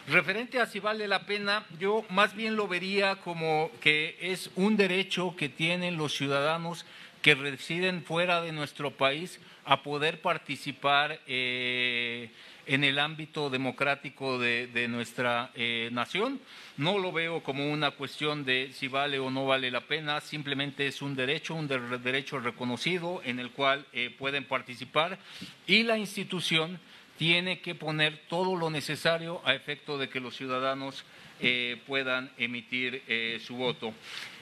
Referente 0.07 0.59
a 0.59 0.65
si 0.65 0.79
vale 0.79 1.07
la 1.07 1.25
pena, 1.25 1.65
yo 1.79 2.03
más 2.09 2.35
bien 2.35 2.57
lo 2.57 2.67
vería 2.67 3.15
como 3.17 3.71
que 3.79 4.17
es 4.19 4.49
un 4.55 4.75
derecho 4.75 5.35
que 5.37 5.47
tienen 5.47 5.95
los 5.95 6.13
ciudadanos 6.13 6.85
que 7.21 7.35
residen 7.35 8.03
fuera 8.03 8.41
de 8.41 8.51
nuestro 8.51 8.91
país 8.91 9.39
a 9.63 9.81
poder 9.81 10.21
participar 10.21 11.21
eh, 11.25 12.29
en 12.65 12.83
el 12.83 12.99
ámbito 12.99 13.49
democrático 13.49 14.39
de, 14.39 14.87
nuestra 14.89 15.51
eh, 15.55 15.89
nación. 15.91 16.39
No 16.77 16.97
lo 16.97 17.11
veo 17.11 17.43
como 17.43 17.71
una 17.71 17.91
cuestión 17.91 18.45
de 18.45 18.71
si 18.73 18.87
vale 18.87 19.19
o 19.19 19.29
no 19.29 19.45
vale 19.45 19.71
la 19.71 19.81
pena, 19.81 20.21
simplemente 20.21 20.87
es 20.87 21.01
un 21.01 21.15
derecho, 21.15 21.55
un 21.55 21.67
derecho 21.67 22.39
reconocido 22.39 23.21
en 23.23 23.39
el 23.39 23.51
cual 23.51 23.85
eh, 23.93 24.13
pueden 24.17 24.45
participar 24.45 25.19
y 25.67 25.83
la 25.83 25.97
institución 25.97 26.79
tiene 27.17 27.61
que 27.61 27.75
poner 27.75 28.21
todo 28.27 28.55
lo 28.55 28.69
necesario 28.69 29.41
a 29.45 29.53
efecto 29.53 29.97
de 29.97 30.09
que 30.09 30.19
los 30.19 30.35
ciudadanos 30.35 31.05
eh, 31.45 31.81
puedan 31.85 32.31
emitir 32.37 33.03
eh, 33.05 33.37
su 33.45 33.55
voto. 33.55 33.93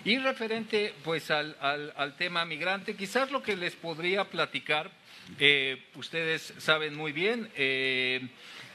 Y 0.05 0.19
referente 0.19 0.93
pues 1.03 1.31
al, 1.31 2.15
tema 2.17 2.45
migrante, 2.45 2.95
quizás 2.95 3.31
lo 3.31 3.41
que 3.41 3.55
les 3.57 3.75
podría 3.75 4.25
platicar, 4.25 4.91
eh, 5.39 5.83
ustedes 5.95 6.53
saben 6.59 6.95
muy 6.95 7.11
bien, 7.11 7.49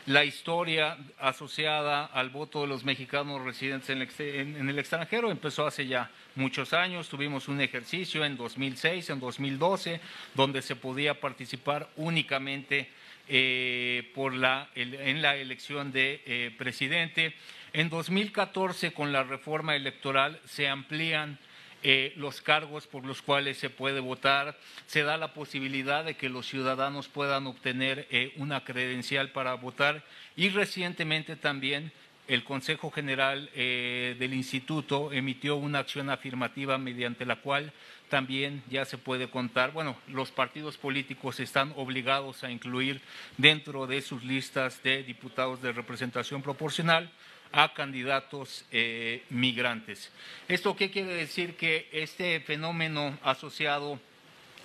la 0.07 0.25
historia 0.25 0.97
asociada 1.19 2.05
al 2.07 2.31
voto 2.31 2.63
de 2.63 2.69
los 2.69 2.85
mexicanos 2.85 3.43
residentes 3.43 3.91
en 3.91 4.69
el, 4.69 4.79
extranjero 4.79 5.33
empezó 5.33 5.67
hace 5.67 5.87
ya 5.87 6.11
muchos 6.37 6.73
años. 6.73 7.09
Tuvimos 7.09 7.49
un 7.49 7.61
ejercicio 7.61 8.25
en 8.25 8.37
2006, 8.37 9.11
en 9.11 9.19
2012, 9.19 10.01
donde 10.35 10.63
se 10.63 10.77
podía 10.77 11.19
participar 11.19 11.89
únicamente 11.97 12.89
eh, 13.29 14.09
por 14.15 14.33
la, 14.33 14.69
en 14.77 15.21
la 15.23 15.35
elección 15.35 15.91
de 15.91 16.23
eh, 16.25 16.55
presidente. 16.57 17.35
En 17.77 17.91
2014, 17.91 18.95
con 18.95 19.13
la 19.13 19.23
reforma 19.23 19.77
electoral, 19.77 20.41
se 20.47 20.67
amplían 20.67 21.39
eh, 21.83 22.15
los 22.17 22.41
cargos 22.41 22.87
por 22.87 23.05
los 23.05 23.21
cuales 23.21 23.59
se 23.59 23.69
puede 23.69 24.01
votar, 24.01 24.59
se 24.87 25.03
da 25.03 25.19
la 25.19 25.35
posibilidad 25.35 26.03
de 26.03 26.17
que 26.17 26.31
los 26.31 26.47
ciudadanos 26.47 27.09
puedan 27.09 27.47
obtener 27.47 28.09
una 28.37 28.65
credencial 28.65 29.31
para 29.31 29.53
votar. 29.53 30.03
Y 30.37 30.49
recientemente 30.49 31.37
también 31.37 31.93
el 32.29 32.45
Consejo 32.45 32.91
General 32.91 33.51
eh, 33.55 34.17
del 34.19 34.33
Instituto 34.33 35.13
emitió 35.13 35.57
una 35.57 35.81
acción 35.81 36.09
afirmativa 36.09 36.79
mediante 36.79 37.27
la 37.27 37.43
cual 37.43 37.75
también 38.09 38.63
ya 38.71 38.87
se 38.87 38.97
puede 38.97 39.29
contar, 39.29 39.73
bueno, 39.73 39.99
los 40.09 40.31
partidos 40.31 40.79
políticos 40.79 41.41
están 41.41 41.75
obligados 41.77 42.43
a 42.43 42.51
incluir 42.51 43.03
dentro 43.37 43.87
de 43.87 44.01
sus 44.01 44.25
listas 44.25 44.83
de 44.83 45.03
diputados 45.03 45.61
de 45.61 45.73
representación 45.73 46.41
proporcional 46.41 47.11
a 47.57 47.73
candidatos 47.73 48.67
eh, 48.71 49.23
migrantes. 49.31 50.13
¿Esto 50.47 50.77
qué 50.77 50.91
quiere 50.91 51.15
decir? 51.15 51.57
Que 51.57 51.89
este 51.91 52.39
fenómeno 52.41 53.19
asociado 53.23 53.99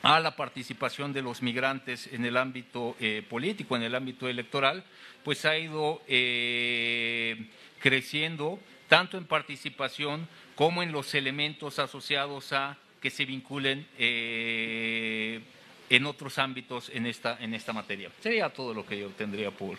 a 0.02 0.20
la 0.20 0.36
participación 0.36 1.14
de 1.14 1.22
los 1.22 1.42
migrantes 1.42 2.10
en 2.12 2.26
el 2.26 2.36
ámbito 2.36 2.98
eh, 3.00 3.26
político, 3.30 3.78
en 3.78 3.84
el 3.84 3.96
ámbito 3.96 4.28
electoral, 4.28 4.84
pues 5.24 5.46
ha 5.46 5.58
ido 5.58 6.02
eh, 6.08 7.48
creciendo 7.80 8.60
tanto 8.90 9.18
en 9.18 9.24
participación 9.24 10.28
como 10.56 10.84
en 10.84 10.92
los 10.92 11.16
elementos 11.16 11.80
asociados 11.80 12.52
a 12.52 12.78
que 13.00 13.10
se 13.10 13.24
vinculen 13.24 13.88
en 13.98 16.06
otros 16.06 16.38
ámbitos 16.38 16.90
en 16.90 17.06
esta, 17.06 17.38
en 17.40 17.54
esta 17.54 17.72
materia. 17.72 18.12
Sería 18.20 18.50
todo 18.50 18.74
lo 18.74 18.86
que 18.86 19.00
yo 19.00 19.08
tendría 19.12 19.50
por 19.50 19.78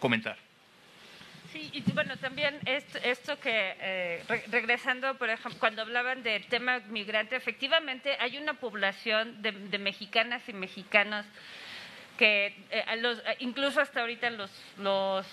comentar. 0.00 0.45
Y 1.56 1.82
bueno, 1.92 2.16
también 2.18 2.58
esto, 2.66 3.38
que, 3.40 3.74
eh, 3.80 4.22
regresando, 4.48 5.16
por 5.16 5.30
ejemplo, 5.30 5.58
cuando 5.58 5.82
hablaban 5.82 6.22
del 6.22 6.46
tema 6.46 6.80
migrante, 6.88 7.36
efectivamente 7.36 8.16
hay 8.20 8.36
una 8.36 8.54
población 8.54 9.40
de, 9.40 9.78
mexicanas 9.78 10.46
y 10.48 10.52
mexicanos 10.52 11.24
que 12.16 12.56
eh, 12.70 12.84
los, 12.98 13.22
incluso 13.38 13.80
hasta 13.80 14.00
ahorita 14.00 14.30
los, 14.30 14.50
los, 14.78 15.26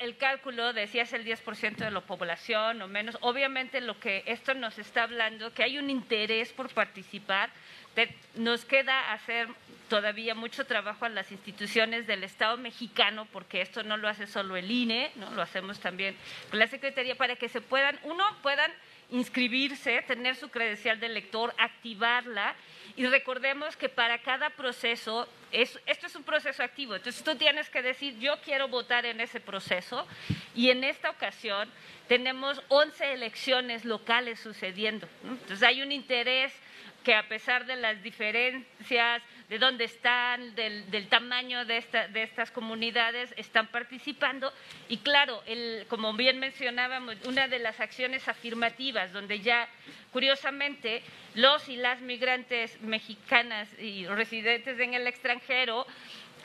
el 0.00 0.16
cálculo 0.16 0.72
decía 0.72 1.02
es 1.02 1.12
el 1.12 1.24
10% 1.24 1.76
de 1.76 1.90
la 1.90 2.00
población 2.00 2.82
o 2.82 2.88
menos. 2.88 3.16
Obviamente 3.20 3.80
lo 3.80 3.98
que 3.98 4.22
esto 4.26 4.54
nos 4.54 4.78
está 4.78 5.04
hablando, 5.04 5.52
que 5.52 5.62
hay 5.62 5.78
un 5.78 5.90
interés 5.90 6.52
por 6.52 6.68
participar, 6.70 7.50
nos 8.34 8.64
queda 8.64 9.12
hacer 9.12 9.48
todavía 9.88 10.34
mucho 10.34 10.66
trabajo 10.66 11.04
a 11.04 11.08
las 11.08 11.30
instituciones 11.30 12.06
del 12.06 12.24
Estado 12.24 12.56
mexicano, 12.56 13.26
porque 13.32 13.60
esto 13.60 13.82
no 13.82 13.96
lo 13.96 14.08
hace 14.08 14.26
solo 14.26 14.56
el 14.56 14.70
INE, 14.70 15.12
¿no? 15.16 15.30
lo 15.30 15.42
hacemos 15.42 15.78
también 15.78 16.16
con 16.50 16.58
la 16.58 16.66
Secretaría, 16.66 17.14
para 17.14 17.36
que 17.36 17.48
se 17.48 17.60
puedan, 17.60 17.98
uno, 18.02 18.24
puedan 18.42 18.72
inscribirse, 19.10 20.02
tener 20.02 20.34
su 20.34 20.48
credencial 20.48 20.98
de 20.98 21.08
lector, 21.08 21.54
activarla 21.58 22.54
y 22.96 23.06
recordemos 23.06 23.76
que 23.76 23.88
para 23.88 24.18
cada 24.18 24.50
proceso, 24.50 25.28
esto 25.54 26.06
es 26.06 26.16
un 26.16 26.24
proceso 26.24 26.62
activo, 26.62 26.96
entonces 26.96 27.22
tú 27.22 27.36
tienes 27.36 27.68
que 27.70 27.82
decir, 27.82 28.18
yo 28.18 28.40
quiero 28.44 28.68
votar 28.68 29.06
en 29.06 29.20
ese 29.20 29.40
proceso 29.40 30.06
y 30.54 30.70
en 30.70 30.84
esta 30.84 31.10
ocasión 31.10 31.70
tenemos 32.08 32.62
11 32.68 33.12
elecciones 33.12 33.84
locales 33.84 34.40
sucediendo. 34.40 35.08
Entonces 35.22 35.62
hay 35.62 35.82
un 35.82 35.92
interés 35.92 36.52
que 37.04 37.14
a 37.14 37.28
pesar 37.28 37.66
de 37.66 37.76
las 37.76 38.02
diferencias 38.02 39.22
de 39.48 39.58
dónde 39.58 39.84
están, 39.84 40.54
del, 40.54 41.06
tamaño 41.08 41.64
de, 41.66 41.84
de, 42.12 42.22
estas 42.22 42.50
comunidades, 42.50 43.32
están 43.36 43.66
participando. 43.66 44.52
Y 44.88 44.96
claro, 44.98 45.42
el, 45.46 45.84
como 45.88 46.14
bien 46.14 46.38
mencionábamos, 46.38 47.16
una 47.26 47.46
de 47.46 47.58
las 47.58 47.78
acciones 47.78 48.26
afirmativas, 48.26 49.12
donde 49.12 49.40
ya, 49.40 49.68
curiosamente, 50.12 51.02
los 51.34 51.68
y 51.68 51.76
las 51.76 52.00
migrantes 52.00 52.80
mexicanas 52.80 53.68
y 53.78 54.06
residentes 54.06 54.80
en 54.80 54.94
el 54.94 55.06
extranjero 55.06 55.86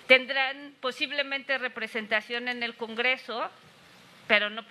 tendrán 0.07 0.73
posiblemente 0.81 1.57
representación 1.57 2.49
en 2.49 2.63
el 2.63 2.75
Congreso, 2.75 3.49
pero 4.29 4.51
no, 4.51 4.63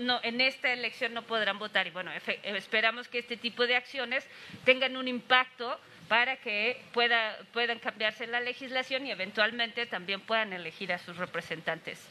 no, 0.00 0.20
en 0.24 0.40
esta 0.40 0.72
elección 0.72 1.14
no 1.14 1.22
podrán 1.22 1.56
votar. 1.56 1.86
Y 1.86 1.90
bueno, 1.90 2.10
esperamos 2.42 3.06
que 3.06 3.20
este 3.20 3.36
tipo 3.36 3.64
de 3.64 3.76
acciones 3.76 4.26
tengan 4.64 4.96
un 4.96 5.06
impacto 5.06 5.78
para 6.08 6.36
que 6.38 6.82
pueda, 6.92 7.38
puedan 7.52 7.78
cambiarse 7.78 8.26
la 8.26 8.40
legislación 8.40 9.06
y 9.06 9.12
eventualmente 9.12 9.86
también 9.86 10.20
puedan 10.20 10.52
elegir 10.52 10.92
a 10.92 10.98
sus 10.98 11.16
representantes. 11.16 12.04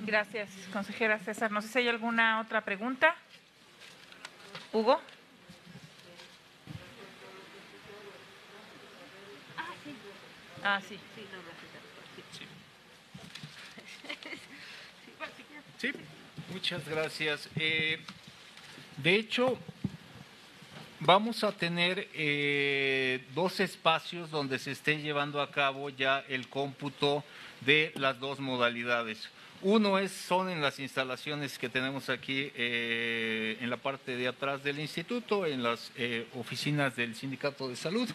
Gracias, 0.00 0.50
consejera 0.72 1.20
César. 1.20 1.52
No 1.52 1.62
sé 1.62 1.68
si 1.68 1.78
hay 1.78 1.88
alguna 1.88 2.40
otra 2.40 2.62
pregunta. 2.62 3.14
Hugo. 4.72 5.00
Ah, 9.56 9.68
sí. 9.84 9.94
Ah, 10.64 10.80
sí. 10.80 10.98
Sí, 11.14 11.28
muchas 16.52 16.86
gracias. 16.86 17.48
Eh, 17.56 17.98
de 18.96 19.14
hecho, 19.14 19.58
vamos 21.00 21.42
a 21.44 21.52
tener 21.52 22.08
eh, 22.14 23.24
dos 23.34 23.60
espacios 23.60 24.30
donde 24.30 24.58
se 24.58 24.72
esté 24.72 25.00
llevando 25.00 25.40
a 25.40 25.50
cabo 25.50 25.88
ya 25.90 26.24
el 26.28 26.48
cómputo 26.48 27.24
de 27.62 27.92
las 27.96 28.18
dos 28.20 28.40
modalidades. 28.40 29.28
Uno 29.62 29.98
es, 29.98 30.10
son 30.10 30.48
en 30.48 30.62
las 30.62 30.78
instalaciones 30.78 31.58
que 31.58 31.68
tenemos 31.68 32.08
aquí 32.08 32.50
eh, 32.54 33.58
en 33.60 33.68
la 33.68 33.76
parte 33.76 34.16
de 34.16 34.26
atrás 34.26 34.64
del 34.64 34.80
instituto, 34.80 35.44
en 35.44 35.62
las 35.62 35.92
eh, 35.96 36.26
oficinas 36.34 36.96
del 36.96 37.14
Sindicato 37.14 37.68
de 37.68 37.76
Salud. 37.76 38.08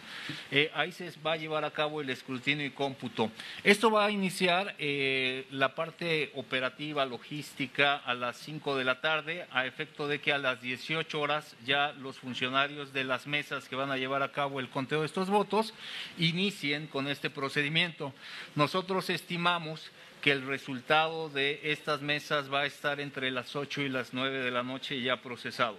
Eh, 0.50 0.72
ahí 0.74 0.90
se 0.90 1.12
va 1.24 1.34
a 1.34 1.36
llevar 1.36 1.64
a 1.64 1.70
cabo 1.70 2.00
el 2.00 2.10
escrutinio 2.10 2.66
y 2.66 2.70
cómputo. 2.70 3.30
Esto 3.62 3.92
va 3.92 4.06
a 4.06 4.10
iniciar 4.10 4.74
la 4.78 5.74
parte 5.76 6.32
operativa, 6.34 7.06
logística, 7.06 7.96
a 7.96 8.14
las 8.14 8.38
5 8.38 8.76
de 8.76 8.84
la 8.84 9.00
tarde, 9.00 9.46
a 9.52 9.66
efecto 9.66 10.08
de 10.08 10.20
que 10.20 10.32
a 10.32 10.38
las 10.38 10.60
18 10.60 11.20
horas 11.20 11.54
ya 11.64 11.92
los 11.92 12.18
funcionarios 12.18 12.92
de 12.92 13.04
las 13.04 13.28
mesas 13.28 13.68
que 13.68 13.76
van 13.76 13.92
a 13.92 13.96
llevar 13.96 14.24
a 14.24 14.32
cabo 14.32 14.58
el 14.58 14.68
conteo 14.68 15.00
de 15.00 15.06
estos 15.06 15.30
votos 15.30 15.74
inicien 16.18 16.88
con 16.88 17.06
este 17.06 17.30
procedimiento. 17.30 18.12
Nosotros 18.56 19.10
estimamos 19.10 19.92
que 20.26 20.32
el 20.32 20.44
resultado 20.44 21.28
de 21.28 21.60
estas 21.62 22.02
mesas 22.02 22.52
va 22.52 22.62
a 22.62 22.66
estar 22.66 22.98
entre 22.98 23.30
las 23.30 23.54
8 23.54 23.82
y 23.82 23.88
las 23.88 24.12
9 24.12 24.40
de 24.40 24.50
la 24.50 24.64
noche 24.64 25.00
ya 25.00 25.22
procesado. 25.22 25.78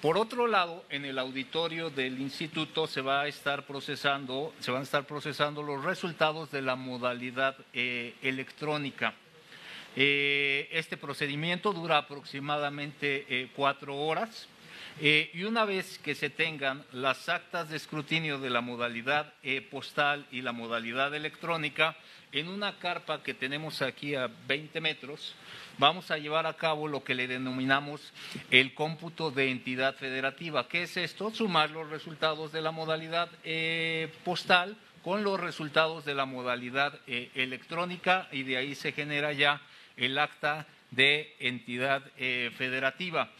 Por 0.00 0.18
otro 0.18 0.46
lado, 0.46 0.84
en 0.88 1.04
el 1.04 1.18
auditorio 1.18 1.90
del 1.90 2.20
instituto 2.20 2.86
se 2.86 3.00
va 3.00 3.22
a 3.22 3.26
estar 3.26 3.66
procesando, 3.66 4.54
se 4.60 4.70
van 4.70 4.82
a 4.82 4.84
estar 4.84 5.04
procesando 5.04 5.64
los 5.64 5.82
resultados 5.82 6.52
de 6.52 6.62
la 6.62 6.76
modalidad 6.76 7.56
eh, 7.72 8.14
electrónica. 8.22 9.14
Eh, 9.96 10.68
este 10.70 10.96
procedimiento 10.96 11.72
dura 11.72 11.98
aproximadamente 11.98 13.26
eh, 13.28 13.50
cuatro 13.56 13.96
horas. 13.96 14.48
Y 15.00 15.42
una 15.44 15.64
vez 15.64 15.98
que 15.98 16.14
se 16.14 16.30
tengan 16.30 16.84
las 16.92 17.28
actas 17.28 17.68
de 17.68 17.76
escrutinio 17.76 18.38
de 18.38 18.50
la 18.50 18.60
modalidad 18.60 19.34
postal 19.70 20.26
y 20.30 20.40
la 20.40 20.52
modalidad 20.52 21.14
electrónica, 21.14 21.96
en 22.32 22.48
una 22.48 22.78
carpa 22.78 23.22
que 23.22 23.34
tenemos 23.34 23.82
aquí 23.82 24.14
a 24.14 24.28
20 24.46 24.80
metros, 24.80 25.34
vamos 25.78 26.10
a 26.10 26.18
llevar 26.18 26.46
a 26.46 26.54
cabo 26.54 26.88
lo 26.88 27.04
que 27.04 27.14
le 27.14 27.26
denominamos 27.26 28.12
el 28.50 28.74
cómputo 28.74 29.30
de 29.30 29.50
entidad 29.50 29.94
federativa. 29.94 30.68
¿Qué 30.68 30.82
es 30.82 30.96
esto? 30.96 31.30
Sumar 31.30 31.70
los 31.70 31.88
resultados 31.88 32.52
de 32.52 32.60
la 32.60 32.72
modalidad 32.72 33.28
eh, 33.44 34.12
postal 34.24 34.76
con 35.02 35.22
los 35.22 35.38
resultados 35.38 36.04
de 36.04 36.14
la 36.14 36.26
modalidad 36.26 36.98
eh, 37.06 37.30
electrónica 37.34 38.28
y 38.32 38.42
de 38.42 38.56
ahí 38.56 38.74
se 38.74 38.92
genera 38.92 39.32
ya 39.32 39.60
el 39.96 40.18
acta 40.18 40.66
de 40.90 41.34
entidad 41.38 42.02
eh, 42.16 42.50
federativa. 42.56 43.30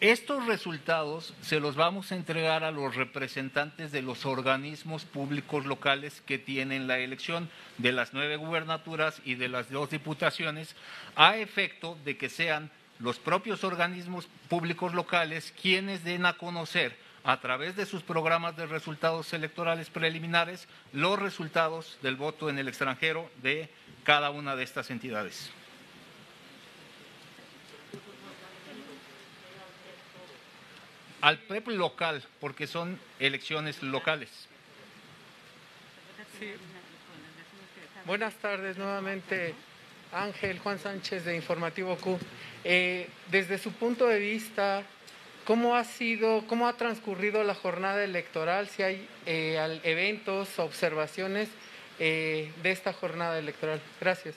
Estos 0.00 0.44
resultados 0.46 1.34
se 1.40 1.60
los 1.60 1.76
vamos 1.76 2.10
a 2.10 2.16
entregar 2.16 2.64
a 2.64 2.72
los 2.72 2.96
representantes 2.96 3.92
de 3.92 4.02
los 4.02 4.26
organismos 4.26 5.04
públicos 5.04 5.64
locales 5.66 6.20
que 6.26 6.36
tienen 6.36 6.86
la 6.88 6.98
elección 6.98 7.48
de 7.78 7.92
las 7.92 8.12
nueve 8.12 8.36
gubernaturas 8.36 9.22
y 9.24 9.36
de 9.36 9.48
las 9.48 9.70
dos 9.70 9.90
diputaciones, 9.90 10.74
a 11.14 11.38
efecto 11.38 11.96
de 12.04 12.16
que 12.16 12.28
sean 12.28 12.70
los 12.98 13.18
propios 13.18 13.64
organismos 13.64 14.28
públicos 14.48 14.94
locales 14.94 15.54
quienes 15.62 16.04
den 16.04 16.26
a 16.26 16.34
conocer 16.34 16.96
a 17.22 17.40
través 17.40 17.74
de 17.76 17.86
sus 17.86 18.02
programas 18.02 18.56
de 18.56 18.66
resultados 18.66 19.32
electorales 19.32 19.90
preliminares 19.90 20.68
los 20.92 21.18
resultados 21.18 21.98
del 22.02 22.16
voto 22.16 22.50
en 22.50 22.58
el 22.58 22.68
extranjero 22.68 23.30
de 23.42 23.70
cada 24.02 24.30
una 24.30 24.56
de 24.56 24.64
estas 24.64 24.90
entidades. 24.90 25.50
Al 31.24 31.38
PEP 31.38 31.68
local, 31.68 32.22
porque 32.38 32.66
son 32.66 33.00
elecciones 33.18 33.82
locales. 33.82 34.28
Buenas 38.04 38.34
tardes 38.34 38.76
nuevamente, 38.76 39.54
Ángel 40.12 40.58
Juan 40.58 40.78
Sánchez 40.78 41.24
de 41.24 41.34
Informativo 41.34 41.96
Q. 41.96 42.18
Eh, 42.62 43.08
desde 43.30 43.56
su 43.56 43.72
punto 43.72 44.06
de 44.06 44.18
vista, 44.18 44.82
¿cómo 45.46 45.76
ha 45.76 45.84
sido, 45.84 46.46
cómo 46.46 46.68
ha 46.68 46.74
transcurrido 46.74 47.42
la 47.42 47.54
jornada 47.54 48.04
electoral? 48.04 48.68
Si 48.68 48.82
hay 48.82 49.08
eh, 49.24 49.80
eventos, 49.82 50.58
observaciones 50.58 51.48
eh, 51.98 52.52
de 52.62 52.70
esta 52.70 52.92
jornada 52.92 53.38
electoral. 53.38 53.80
Gracias. 53.98 54.34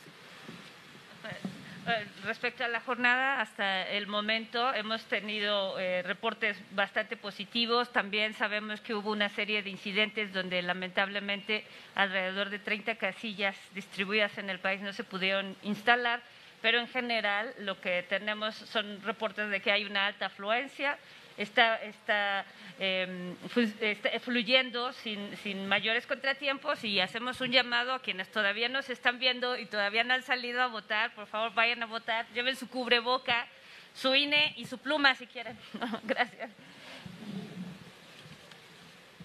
Eh, 1.87 2.05
respecto 2.25 2.65
a 2.65 2.67
la 2.67 2.81
jornada, 2.81 3.39
hasta 3.39 3.87
el 3.87 4.07
momento 4.07 4.73
hemos 4.73 5.05
tenido 5.05 5.79
eh, 5.79 6.03
reportes 6.03 6.57
bastante 6.71 7.15
positivos. 7.15 7.93
También 7.93 8.33
sabemos 8.33 8.81
que 8.81 8.93
hubo 8.93 9.11
una 9.11 9.29
serie 9.29 9.63
de 9.63 9.69
incidentes 9.69 10.33
donde 10.33 10.61
lamentablemente 10.61 11.63
alrededor 11.95 12.49
de 12.49 12.59
30 12.59 12.95
casillas 12.95 13.55
distribuidas 13.73 14.37
en 14.37 14.49
el 14.49 14.59
país 14.59 14.81
no 14.81 14.91
se 14.91 15.05
pudieron 15.05 15.55
instalar, 15.63 16.21
pero 16.61 16.77
en 16.79 16.87
general 16.87 17.53
lo 17.59 17.79
que 17.79 18.03
tenemos 18.09 18.55
son 18.55 19.01
reportes 19.03 19.49
de 19.49 19.61
que 19.61 19.71
hay 19.71 19.85
una 19.85 20.07
alta 20.07 20.25
afluencia 20.25 20.97
está, 21.37 21.81
está, 21.83 22.45
em, 22.79 23.35
fluyendo 24.21 24.91
sin, 24.93 25.35
sin, 25.37 25.67
mayores 25.67 26.05
contratiempos 26.07 26.83
y 26.83 26.99
hacemos 26.99 27.39
un 27.41 27.51
llamado 27.51 27.93
a 27.93 28.01
quienes 28.01 28.29
todavía 28.31 28.69
nos 28.69 28.89
están 28.89 29.19
viendo 29.19 29.57
y 29.57 29.65
todavía 29.65 30.03
no 30.03 30.13
han 30.13 30.23
salido 30.23 30.61
a 30.61 30.67
votar, 30.67 31.13
por 31.13 31.27
favor 31.27 31.53
vayan 31.53 31.83
a 31.83 31.85
votar, 31.85 32.25
lleven 32.33 32.55
su 32.55 32.67
cubreboca, 32.67 33.47
su 33.93 34.13
INE 34.13 34.53
y 34.57 34.65
su 34.65 34.77
pluma 34.77 35.15
si 35.15 35.27
quieren. 35.27 35.57
gracias. 36.03 36.51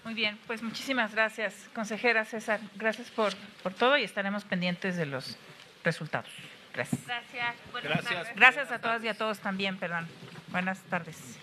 Muy 0.03 0.13
bien, 0.13 0.37
pues 0.47 0.61
muchísimas 0.61 1.13
gracias, 1.13 1.69
consejera 1.73 2.25
César. 2.25 2.59
Gracias 2.75 3.09
por, 3.09 3.33
por 3.63 3.73
todo 3.73 3.97
y 3.97 4.03
estaremos 4.03 4.43
pendientes 4.43 4.97
de 4.97 5.05
los 5.05 5.37
resultados. 5.83 6.29
Gracias. 6.73 7.05
Gracias. 7.05 7.55
Gracias. 7.83 8.35
Gracias 8.35 8.71
a 8.71 8.79
todas 8.79 9.03
y 9.03 9.07
a 9.07 9.13
todos 9.13 9.39
también, 9.39 9.77
perdón. 9.77 10.07
Buenas 10.47 10.81
tardes. 10.83 11.37